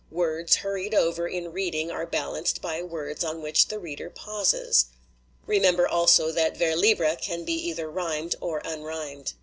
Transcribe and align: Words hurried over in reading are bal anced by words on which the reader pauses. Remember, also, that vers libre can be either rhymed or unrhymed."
Words 0.09 0.55
hurried 0.55 0.95
over 0.95 1.27
in 1.27 1.51
reading 1.51 1.91
are 1.91 2.07
bal 2.07 2.33
anced 2.33 2.59
by 2.59 2.81
words 2.81 3.23
on 3.23 3.39
which 3.39 3.67
the 3.67 3.77
reader 3.77 4.09
pauses. 4.09 4.85
Remember, 5.45 5.87
also, 5.87 6.31
that 6.31 6.57
vers 6.57 6.75
libre 6.75 7.15
can 7.21 7.45
be 7.45 7.53
either 7.53 7.87
rhymed 7.87 8.33
or 8.41 8.63
unrhymed." 8.65 9.33